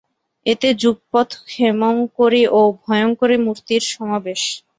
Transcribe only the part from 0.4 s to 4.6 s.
এতে যুগপৎ ক্ষেমঙ্করী ও ভয়ঙ্করী মূর্তির সমাবেশ।